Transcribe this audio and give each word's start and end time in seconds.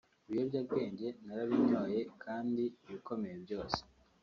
Ibiyobyabwenge 0.27 1.07
narabinyoye 1.25 1.99
kandi 2.23 2.63
ibikomeye 2.85 3.35
byose 3.43 3.79